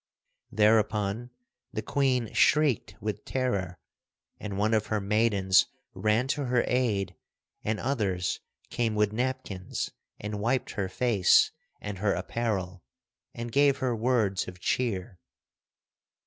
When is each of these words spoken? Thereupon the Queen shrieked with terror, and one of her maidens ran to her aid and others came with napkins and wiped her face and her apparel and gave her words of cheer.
Thereupon 0.51 1.29
the 1.71 1.83
Queen 1.83 2.33
shrieked 2.33 2.95
with 2.99 3.23
terror, 3.23 3.77
and 4.39 4.57
one 4.57 4.73
of 4.73 4.87
her 4.87 4.99
maidens 4.99 5.67
ran 5.93 6.27
to 6.29 6.45
her 6.45 6.63
aid 6.65 7.15
and 7.63 7.79
others 7.79 8.39
came 8.71 8.95
with 8.95 9.13
napkins 9.13 9.91
and 10.19 10.39
wiped 10.39 10.71
her 10.71 10.89
face 10.89 11.51
and 11.79 11.99
her 11.99 12.13
apparel 12.15 12.83
and 13.35 13.51
gave 13.51 13.77
her 13.77 13.95
words 13.95 14.47
of 14.47 14.59
cheer. 14.59 15.19